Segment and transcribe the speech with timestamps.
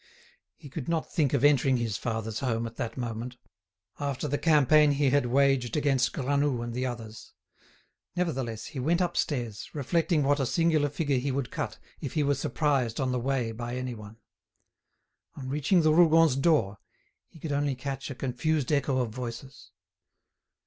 [0.55, 3.37] He could not think of entering his father's home at that moment,
[3.99, 7.33] after the campaign he had waged against Granoux and the others.
[8.15, 12.33] Nevertheless, he went upstairs, reflecting what a singular figure he would cut if he were
[12.33, 14.17] surprised on the way by anyone.
[15.35, 16.79] On reaching the Rougons' door,
[17.27, 19.69] he could only catch a confused echo of voices.